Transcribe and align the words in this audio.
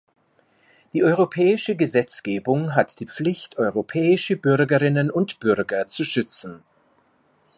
Die 0.93 1.03
Europäische 1.03 1.75
Gesetzgebung 1.75 2.73
hat 2.73 2.99
die 2.99 3.05
Pflicht, 3.05 3.59
europäische 3.59 4.35
Bürgerinnen 4.35 5.11
und 5.11 5.39
Bürger 5.39 5.87
zu 5.89 6.03
schützen. 6.05 6.63